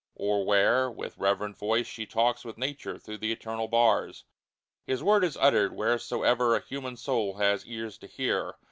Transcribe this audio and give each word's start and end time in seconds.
Or 0.15 0.43
where, 0.47 0.89
with 0.89 1.19
reverent 1.19 1.59
voice, 1.59 1.85
she 1.85 2.07
talks 2.07 2.43
With 2.43 2.57
Nature 2.57 2.97
through 2.97 3.19
the 3.19 3.31
eternal 3.31 3.67
bars! 3.67 4.23
His 4.87 5.03
Word 5.03 5.23
is 5.23 5.37
uttered 5.37 5.73
wheresoe'er 5.75 6.55
A 6.55 6.59
human 6.65 6.97
soul 6.97 7.35
has 7.35 7.67
ears 7.67 7.99
to 7.99 8.07
hear. 8.07 8.55